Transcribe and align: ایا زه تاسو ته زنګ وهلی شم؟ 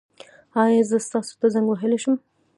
ایا 0.63 0.81
زه 0.89 0.97
تاسو 1.13 1.33
ته 1.39 1.47
زنګ 1.53 1.67
وهلی 1.69 1.97
شم؟ 2.03 2.15